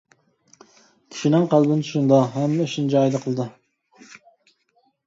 كىشىنىڭ 1.15 1.45
قەلبىنى 1.51 1.85
چۈشىنىدۇ، 1.91 2.19
ھەممە 2.39 2.67
ئىشنى 2.71 2.89
جايىدا 2.95 3.25
قىلىدۇ. 3.27 3.51